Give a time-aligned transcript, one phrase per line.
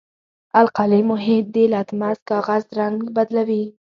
[0.61, 3.63] القلي محیط د لتمس کاغذ رنګ بدلوي.